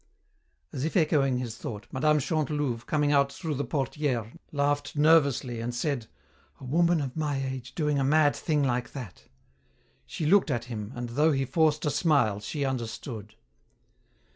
As 0.73 0.83
if 0.83 0.97
echoing 0.97 1.37
his 1.37 1.57
thought, 1.57 1.85
Mme. 1.91 2.17
Chantelouve, 2.17 2.87
coming 2.87 3.11
out 3.11 3.31
through 3.31 3.53
the 3.53 3.63
portière, 3.63 4.35
laughed 4.51 4.95
nervously 4.95 5.59
and 5.59 5.75
said, 5.75 6.07
"A 6.59 6.63
woman 6.63 7.01
of 7.01 7.15
my 7.15 7.37
age 7.45 7.75
doing 7.75 7.99
a 7.99 8.03
mad 8.03 8.35
thing 8.35 8.63
like 8.63 8.93
that!" 8.93 9.25
She 10.07 10.25
looked 10.25 10.49
at 10.49 10.65
him, 10.65 10.91
and 10.95 11.09
though 11.09 11.33
he 11.33 11.45
forced 11.45 11.85
a 11.85 11.91
smile 11.91 12.39
she 12.39 12.65
understood. 12.65 13.35